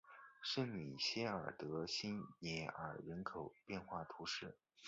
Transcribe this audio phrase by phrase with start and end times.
[0.41, 4.57] 圣米歇尔德巴涅尔人口变化图示